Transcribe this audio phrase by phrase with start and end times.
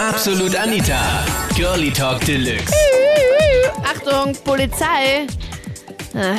[0.00, 1.00] Absolut Anita.
[1.56, 2.72] Girlie Talk Deluxe.
[3.82, 5.26] Achtung, Polizei!
[6.14, 6.36] Äh,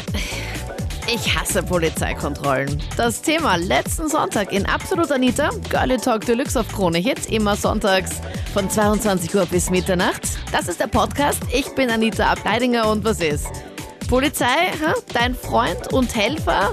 [1.14, 2.82] Ich hasse Polizeikontrollen.
[2.96, 8.12] Das Thema letzten Sonntag in Absolut Anita, Girlie Talk Deluxe auf Krone Hits, immer sonntags
[8.54, 10.22] von 22 Uhr bis Mitternacht.
[10.52, 11.42] Das ist der Podcast.
[11.54, 13.48] Ich bin Anita Ableidinger und was ist?
[14.08, 14.94] Polizei, hä?
[15.14, 16.72] dein Freund und Helfer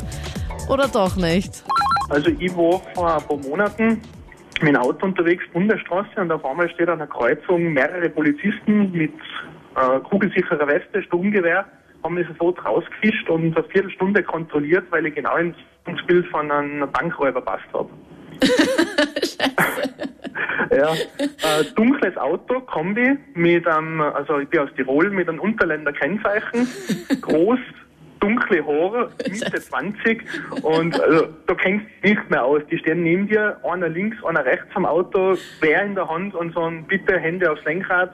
[0.68, 1.62] oder doch nicht?
[2.11, 4.03] Also ich war vor ein paar Monaten
[4.62, 9.12] mit dem Auto unterwegs, Bundesstraße, und auf einmal steht an der Kreuzung mehrere Polizisten mit
[9.77, 11.64] äh, kugelsicherer Weste, Sturmgewehr,
[12.02, 15.56] haben mich sofort rausgefischt und eine Viertelstunde kontrolliert, weil ich genau ins
[16.06, 17.91] Bild von einem Bankräuber passt habe.
[20.70, 25.92] ja, äh, dunkles Auto, Kombi, mit einem, also ich bin aus Tirol, mit einem Unterländer
[25.92, 26.69] Kennzeichen,
[27.20, 27.59] groß,
[28.20, 30.23] dunkle Haare, Mitte 20
[30.62, 32.62] und also, da kennst du nicht mehr aus.
[32.70, 36.55] Die stehen neben dir, einer links, einer rechts am Auto, Bär in der Hand und
[36.55, 38.12] sagen, bitte Hände aufs Lenkrad,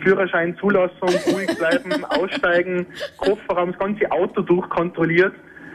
[0.00, 2.86] Führerschein, Zulassung, ruhig bleiben, aussteigen,
[3.16, 5.32] Kofferraum, das ganze Auto durchkontrolliert,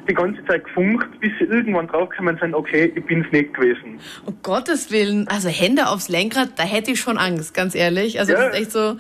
[0.08, 4.00] die ganze Zeit gefunkt, bis sie irgendwann draufgekommen sind, okay, ich bin's nicht gewesen.
[4.26, 8.20] Um Gottes Willen, also Hände aufs Lenkrad, da hätte ich schon Angst, ganz ehrlich.
[8.20, 8.46] Also Ja.
[8.50, 8.98] das ist echt so.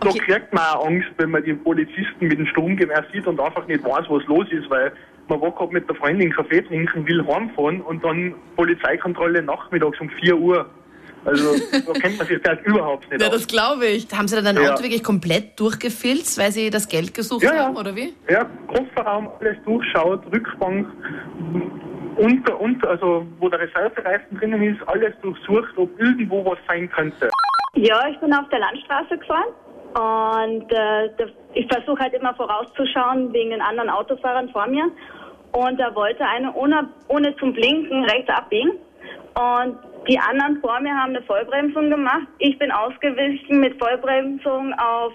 [0.00, 0.04] Puh.
[0.06, 0.18] Da Okay.
[0.20, 3.84] kriegt man auch Angst, wenn man den Polizisten mit dem Sturmgewehr sieht und einfach nicht
[3.84, 4.92] weiß, was los ist, weil
[5.28, 10.08] man war gerade mit der Freundin Kaffee trinken, will heimfahren und dann Polizeikontrolle nachmittags um
[10.10, 10.66] 4 Uhr.
[11.24, 11.54] Also
[11.86, 13.34] da kennt man sich halt überhaupt nicht Ja, aus.
[13.34, 14.06] das glaube ich.
[14.16, 14.72] Haben Sie dann dein Ja.
[14.72, 17.64] Auto wirklich komplett durchgefilzt, weil Sie das Geld gesucht Ja, ja.
[17.64, 18.14] haben, oder wie?
[18.30, 20.86] Ja, Kofferraum, alles durchschaut, Rückbank,
[22.16, 27.28] unter, unter, also wo der Reservereifen drinnen ist, alles durchsucht, ob irgendwo was sein könnte.
[27.74, 29.44] Ja, ich bin auf der Landstraße gefahren
[29.98, 31.10] und äh,
[31.54, 34.84] ich versuche halt immer vorauszuschauen wegen den anderen Autofahrern vor mir.
[35.50, 38.72] Und da wollte eine ohne, ohne zum Blinken rechts abbiegen.
[39.34, 42.28] Und die anderen vor mir haben eine Vollbremsung gemacht.
[42.38, 45.12] Ich bin ausgewichen mit Vollbremsung auf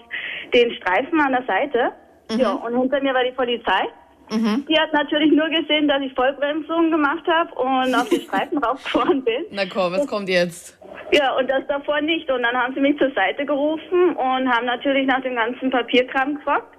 [0.52, 1.92] den Streifen an der Seite.
[2.36, 3.88] Ja, und hinter mir war die Polizei.
[4.30, 9.22] Die hat natürlich nur gesehen, dass ich Vollbremsung gemacht habe und auf den Streifen raufgefahren
[9.22, 9.44] bin.
[9.50, 10.78] Na komm, was kommt jetzt?
[11.16, 12.30] Ja, und das davor nicht.
[12.30, 16.36] Und dann haben sie mich zur Seite gerufen und haben natürlich nach dem ganzen Papierkram
[16.36, 16.74] gefragt.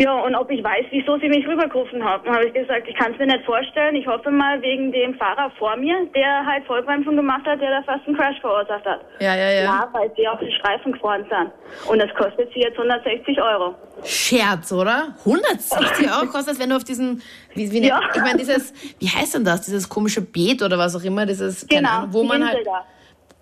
[0.00, 2.28] Ja, und ob ich weiß, wieso sie mich rübergerufen haben.
[2.32, 3.96] Habe ich gesagt, ich kann es mir nicht vorstellen.
[3.96, 7.82] Ich hoffe mal wegen dem Fahrer vor mir, der halt Vollbremsung gemacht hat, der da
[7.82, 9.00] fast einen Crash verursacht hat.
[9.18, 9.62] Ja, ja, ja.
[9.64, 11.50] Ja, weil sie auf den Streifen gefahren sind.
[11.90, 13.74] Und das kostet sie jetzt 160 Euro.
[14.04, 15.14] Scherz, oder?
[15.26, 17.20] 160 Euro kostet es, wenn du auf diesen,
[17.54, 18.00] wie, wie Ja.
[18.14, 19.62] ich meine, dieses, wie heißt denn das?
[19.62, 22.84] Dieses komische Beet oder was auch immer, dieses, keine Genau, Ahnung, wo man halt, da.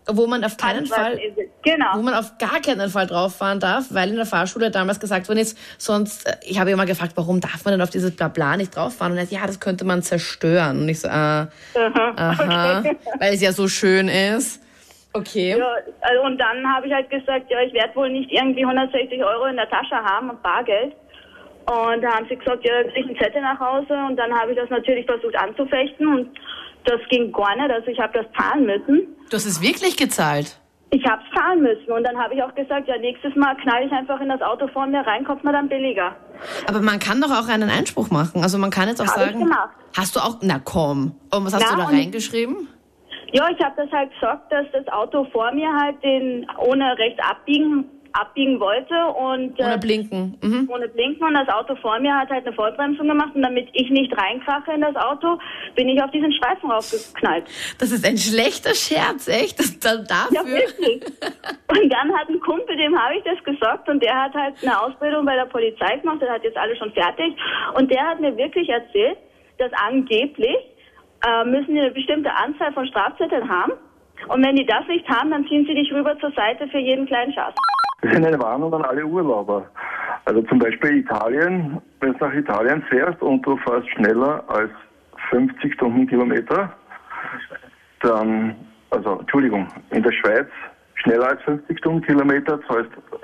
[0.08, 1.50] Wo man auf keinen Fall, Answaltinsel.
[1.62, 1.86] Genau.
[1.96, 5.28] wo man auf gar keinen Fall drauf fahren darf, weil in der Fahrschule damals gesagt
[5.28, 8.56] worden ist, sonst, äh, ich habe immer gefragt, warum darf man denn auf dieses Blabla
[8.56, 9.12] nicht drauf fahren?
[9.12, 10.82] Und er hat, ja, das könnte man zerstören.
[10.82, 11.48] Und ich so, ah,
[12.16, 12.96] aha, Okay.
[13.18, 14.62] weil es ja so schön ist.
[15.12, 15.56] Okay.
[15.58, 15.66] Ja,
[16.02, 19.46] also und dann habe ich halt gesagt, ja, ich werde wohl nicht irgendwie 160 Euro
[19.46, 20.92] in der Tasche haben, Bargeld.
[21.66, 23.92] Und da haben sie gesagt, ja, krieg ich einen Zettel nach Hause.
[24.08, 26.06] Und dann habe ich das natürlich versucht anzufechten.
[26.06, 26.28] Und
[26.84, 27.70] das ging gar nicht.
[27.70, 29.08] Also ich habe das zahlen müssen.
[29.30, 30.58] Du hast es wirklich gezahlt.
[30.90, 31.90] Ich habe es zahlen müssen.
[31.90, 34.68] Und dann habe ich auch gesagt, ja, nächstes Mal knall ich einfach in das Auto
[34.68, 36.14] vor mir rein, kommt mir dann billiger.
[36.68, 38.42] Aber man kann doch auch einen Einspruch machen.
[38.44, 39.70] Also man kann jetzt auch Hab ich sagen, gemacht.
[39.96, 41.16] hast du auch, na komm.
[41.34, 42.68] Und was hast Na, du da reingeschrieben?
[43.32, 47.20] Ja, ich habe das halt gesagt, dass das Auto vor mir halt den ohne rechts
[47.28, 47.84] abbiegen,
[48.20, 48.94] abbiegen wollte.
[49.18, 50.38] Und, Ohne äh, Blinken.
[50.42, 50.68] Mhm.
[50.72, 53.90] ohne Blinken und das Auto vor mir hat halt eine Vollbremsung gemacht und damit ich
[53.90, 55.38] nicht reinkrache in das Auto,
[55.74, 57.44] bin ich auf diesen Streifen raufgeknallt.
[57.78, 59.58] Das ist ein schlechter Scherz, echt?
[59.58, 60.56] Das, da, Ja, dafür.
[60.56, 61.02] wirklich.
[61.68, 64.80] Und dann hat ein Kumpel, dem habe ich das gesagt und der hat halt eine
[64.80, 67.34] Ausbildung bei der Polizei gemacht, der hat jetzt alle schon fertig
[67.74, 69.18] und der hat mir wirklich erzählt,
[69.58, 70.56] dass angeblich
[71.26, 73.72] äh, müssen die eine bestimmte Anzahl von Strafzetteln haben
[74.28, 77.06] und wenn die das nicht haben, dann ziehen sie dich rüber zur Seite für jeden
[77.06, 77.54] kleinen Schatz.
[78.06, 79.66] Das ist eine Warnung an alle Urlauber.
[80.26, 84.70] Also zum Beispiel Italien, wenn du nach Italien fährst und du fährst schneller als
[85.30, 86.72] 50 Stundenkilometer,
[88.02, 88.54] dann,
[88.90, 90.46] also Entschuldigung, in der Schweiz
[90.94, 93.18] schneller als 50 Stundenkilometer zahlst du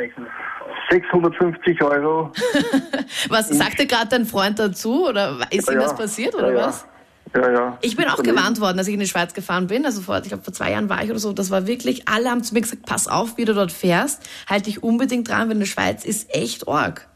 [0.90, 2.32] 650 Euro.
[3.28, 5.08] Was sagte gerade dein Freund dazu?
[5.08, 6.66] Oder ist ihm Ja, das passiert oder ja.
[6.66, 6.86] was?
[7.34, 7.78] Ja, ja.
[7.80, 9.86] Ich bin auch gewarnt worden, als ich in die Schweiz gefahren bin.
[9.86, 11.32] Also vor, ich glaube, vor zwei Jahren war ich oder so.
[11.32, 14.28] Das war wirklich, alle haben zu mir gesagt, pass auf, wie du dort fährst.
[14.48, 17.08] Halt dich unbedingt dran, weil die Schweiz ist echt arg.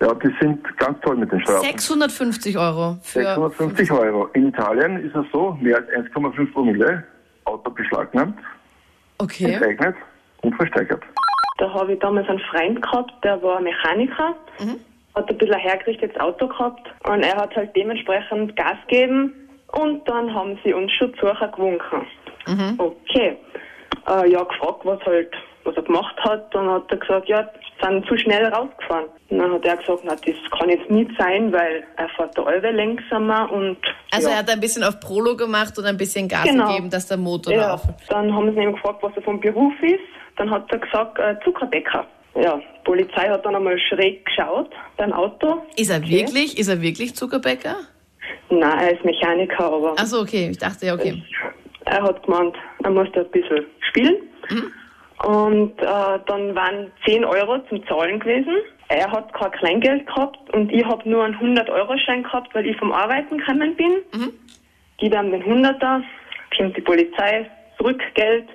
[0.00, 1.62] Ja, die sind ganz toll mit den Strafen.
[1.64, 4.26] 650 Euro für 650 Euro.
[4.34, 7.04] In Italien ist es so, mehr als 1,5 Promille,
[7.44, 8.38] Auto beschlagnahmt,
[9.18, 9.52] Okay.
[9.52, 9.94] enteignet
[10.42, 11.02] und versteigert.
[11.58, 14.34] Da habe ich damals einen Freund gehabt, der war Mechaniker,
[15.14, 19.34] hat ein bisschen ein hergerichtetes Auto gehabt und er hat halt dementsprechend Gas gegeben
[19.72, 22.06] und dann haben sie uns Schutzsucher gewunken.
[22.78, 23.36] Okay.
[24.08, 25.32] äh, ja gefragt, was halt,
[25.64, 26.52] was er gemacht hat.
[26.54, 27.48] Dann hat er gesagt, ja,
[27.80, 29.06] sind zu schnell rausgefahren.
[29.30, 32.46] Und dann hat er gesagt, na, das kann jetzt nicht sein, weil er fährt der
[32.46, 33.76] Alwe langsamer und
[34.12, 34.34] Also ja.
[34.34, 36.68] er hat ein bisschen auf Prolo gemacht und ein bisschen Gas Genau.
[36.68, 37.82] gegeben, dass der Motor Ja, auf.
[38.08, 40.00] dann haben sie ihn gefragt, was er vom Beruf ist.
[40.36, 42.06] Dann hat er gesagt, äh, Zuckerbäcker.
[42.34, 45.62] Ja, die Polizei hat dann einmal schräg geschaut, beim Auto.
[45.76, 46.10] Ist er Okay.
[46.10, 47.76] wirklich, ist er wirklich Zuckerbäcker?
[48.50, 50.48] Nein, er ist Mechaniker, aber Ach so, okay.
[50.50, 51.22] Ich dachte, ja, okay.
[51.84, 54.16] er hat gemeint, er musste ein bisschen spielen.
[55.24, 55.84] Und äh,
[56.26, 58.56] dann waren 10 Euro zum Zahlen gewesen.
[58.88, 62.92] Er hat kein Kleingeld gehabt und ich habe nur einen 100-Euro-Schein gehabt, weil ich vom
[62.92, 64.02] Arbeiten gekommen bin.
[64.98, 66.02] Gib ihm den 100er,
[66.56, 67.48] kommt die Polizei,
[67.82, 68.48] Rückgeld.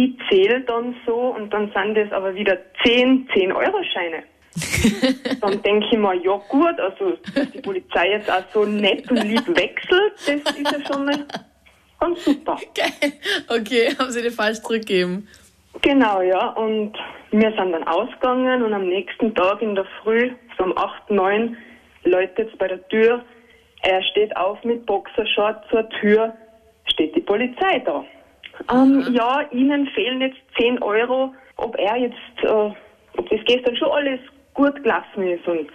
[0.00, 4.22] Ich zähle dann so und dann sind das aber wieder 10 10-Euro-Scheine.
[5.42, 9.22] dann denke ich mir, ja gut, also dass die Polizei jetzt auch so nett und
[9.24, 11.26] lieb wechselt, das ist ja schon mal
[12.00, 12.58] ganz super.
[12.74, 13.12] Geil.
[13.46, 15.28] Okay, haben sie dir falsch zurückgegeben.
[15.82, 16.48] Genau, ja.
[16.52, 16.96] Und
[17.30, 21.58] wir sind dann ausgegangen und am nächsten Tag in der Früh, so um 8, 9,
[22.04, 23.22] läutet es bei der Tür.
[23.82, 26.32] Er steht auf mit Boxershort zur Tür,
[26.86, 28.02] steht die Polizei da.
[28.70, 33.90] Ähm, ja, Ihnen fehlen jetzt 10 Euro, ob er jetzt, äh, ob das gestern schon
[33.90, 34.20] alles
[34.54, 35.46] gut gelaufen ist.
[35.46, 35.68] Und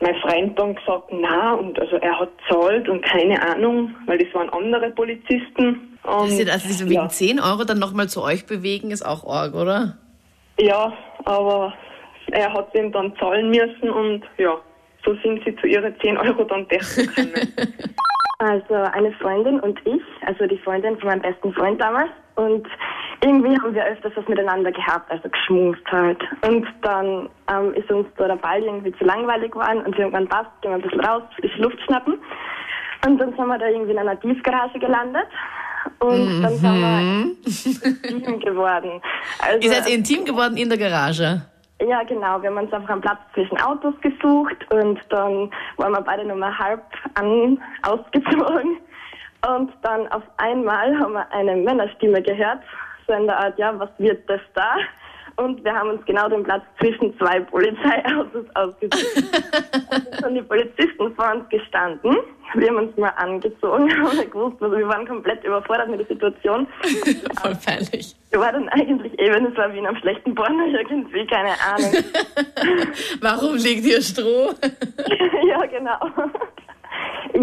[0.00, 4.32] mein Freund dann gesagt, na, und also er hat zahlt und keine Ahnung, weil das
[4.34, 5.98] waren andere Polizisten.
[6.02, 7.08] Und, Das sind also diese wegen ja.
[7.08, 9.98] 10 Euro dann nochmal zu euch bewegen, ist auch arg, oder?
[10.60, 10.92] Ja,
[11.24, 11.74] aber
[12.32, 14.56] er hat ihm dann zahlen müssen und ja,
[15.04, 17.54] so sind sie zu ihren 10 Euro dann decken gekommen.
[18.40, 22.10] Also eine Freundin und ich, also die Freundin von meinem besten Freund damals.
[22.36, 22.68] Und
[23.20, 26.22] irgendwie haben wir öfters was miteinander gehabt, also geschmust halt.
[26.46, 30.14] Und dann ähm, ist uns da der Ball irgendwie zu langweilig geworden und wir haben
[30.14, 32.14] irgendwann passt, gehen wir ein bisschen raus, frische Luft schnappen.
[33.04, 35.26] Und dann sind wir da irgendwie in einer Tiefgarage gelandet.
[35.98, 39.00] Und dann sind wir intim geworden.
[39.40, 41.42] Also, Ihr seid intim geworden in der Garage.
[41.80, 42.42] Ja, genau.
[42.42, 46.36] Wir haben uns einfach einen Platz zwischen Autos gesucht und dann waren wir beide nur
[46.36, 46.82] mal halb
[47.14, 48.78] an, ausgezogen.
[49.46, 52.60] Und dann auf einmal haben wir eine Männerstimme gehört,
[53.06, 54.76] so in der Art, ja, was wird das da?
[55.38, 59.16] Und wir haben uns genau den Platz zwischen zwei Polizeiautos ausgesucht.
[59.92, 62.16] und dann sind die Polizisten vor uns gestanden.
[62.54, 66.06] Wir haben uns mal angezogen, haben nicht gewusst, also wir waren komplett überfordert mit der
[66.06, 66.66] Situation.
[67.40, 68.16] Voll peinlich.
[68.30, 72.04] Wir waren dann eigentlich eben, es war wie in einem schlechten Porno irgendwie, keine Ahnung.
[73.20, 74.50] Warum liegt hier Stroh?
[75.46, 75.98] ja, genau.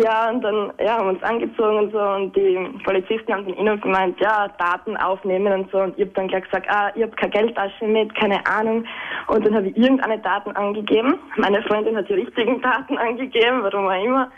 [0.04, 3.56] Ja, und dann ja, haben wir uns angezogen und so und die Polizisten haben dann
[3.56, 7.04] immer gemeint, ja, Daten aufnehmen und so und ich habe dann gleich gesagt, ah, ich
[7.04, 8.84] habe keine Geldtasche mit, keine Ahnung.
[9.28, 11.18] Und dann habe ich irgendeine Daten angegeben.
[11.38, 14.32] Meine Freundin hat die richtigen Daten angegeben, warum auch immer.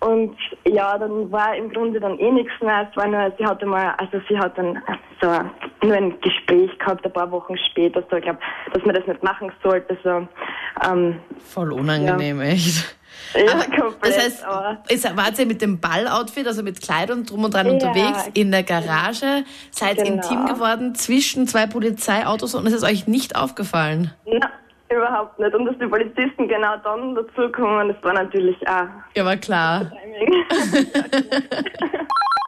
[0.00, 2.86] Und ja, dann war im Grunde dann eh nichts mehr.
[2.88, 4.80] Es war nur, sie hatte mal, also sie hat dann
[5.20, 5.28] so
[5.82, 8.38] nur ein Gespräch gehabt, ein paar Wochen später, so, ich glaube,
[8.72, 10.28] dass man das nicht machen sollte, so,
[10.86, 12.96] ähm, Voll unangenehm, echt.
[13.34, 17.24] ja, Aber komplett, das heißt, aber ist, wart ihr mit dem Balloutfit, also mit Kleidung
[17.26, 17.72] drum und dran Ja.
[17.72, 20.14] unterwegs, in der Garage, seid Genau.
[20.14, 24.12] intim geworden zwischen zwei Polizeiautos und es ist euch nicht aufgefallen?
[24.26, 24.50] na,
[24.90, 25.54] überhaupt nicht.
[25.54, 29.90] Und dass die Polizisten genau dann dazukommen, das war natürlich auch Ja, war klar.
[29.90, 30.44] Timing.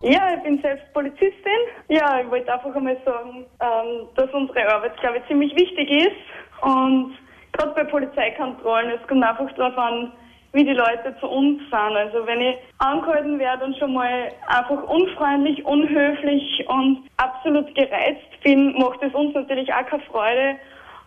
[0.03, 1.61] Ja, ich bin selbst Polizistin.
[1.89, 6.63] Ja, ich wollte einfach einmal sagen, ähm, dass unsere Arbeit, glaube ich, ziemlich wichtig ist.
[6.63, 7.13] Und
[7.61, 10.13] gerade bei Polizeikontrollen, es kommt einfach darauf an,
[10.53, 11.75] wie die Leute zu uns sind.
[11.75, 18.73] Also wenn ich angehalten werde und schon mal einfach unfreundlich, unhöflich und absolut gereizt bin,
[18.79, 20.57] macht es uns natürlich auch keine Freude.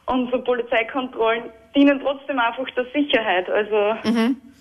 [0.05, 1.43] Und so Polizeikontrollen
[1.75, 3.49] dienen trotzdem einfach der Sicherheit.
[3.49, 3.95] Also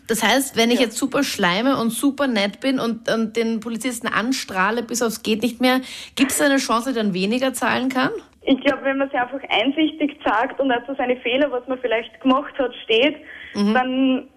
[0.08, 4.08] Das heißt, wenn ich jetzt super schleime und super nett bin und, und den Polizisten
[4.08, 5.80] anstrahle bis aufs geht nicht mehr,
[6.16, 8.10] gibt es eine Chance, dass er dann weniger zahlen kann?
[8.44, 11.78] Ich glaube, wenn man sich einfach einsichtig sagt und auch zu seine Fehler, was man
[11.78, 13.16] vielleicht gemacht hat, steht,
[13.54, 14.28] dann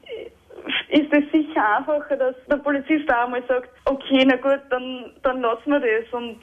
[0.89, 5.41] ist es sicher einfacher, dass der Polizist auch mal sagt, okay, na gut, dann, dann
[5.41, 6.37] lassen wir das und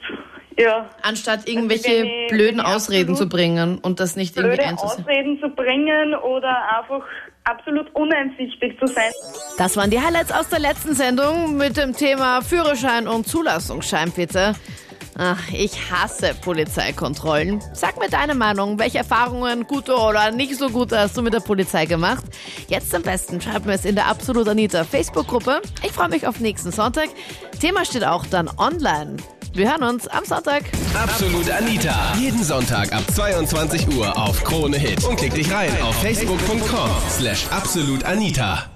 [0.57, 4.69] ja, Anstatt irgendwelche wenn ich- blöden Ausreden zu absolut bringen und das nicht irgendwie blöde
[4.69, 5.01] einzusehen.
[5.03, 7.03] Ausreden zu bringen oder einfach
[7.45, 9.11] absolut uneinsichtig zu sein.
[9.57, 14.53] Das waren die Highlights aus der letzten Sendung mit dem Thema Führerschein und Zulassungsschein, bitte.
[15.17, 17.63] Ach, ich hasse Polizeikontrollen.
[17.73, 18.79] Sag mir deine Meinung.
[18.79, 22.23] Welche Erfahrungen, gute oder nicht so gute, hast du mit der Polizei gemacht?
[22.67, 25.61] Jetzt am besten schreib mir es in der Absolut Anita Facebook-Gruppe.
[25.83, 27.09] Ich freue mich auf nächsten Sonntag.
[27.59, 29.17] Thema steht auch dann online.
[29.53, 30.63] Wir hören uns am Sonntag.
[30.95, 32.15] Absolut Anita.
[32.19, 35.03] Jeden Sonntag ab 22 Uhr auf Krone Hit.
[35.03, 38.72] Und klick dich rein auf facebook.com slash absolutanita.